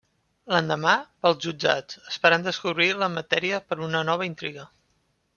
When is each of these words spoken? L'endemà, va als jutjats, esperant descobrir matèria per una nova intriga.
L'endemà, 0.51 0.93
va 1.25 1.29
als 1.31 1.43
jutjats, 1.45 1.99
esperant 2.11 2.47
descobrir 2.47 2.87
matèria 3.19 3.59
per 3.69 3.77
una 3.89 4.01
nova 4.11 4.27
intriga. 4.29 4.65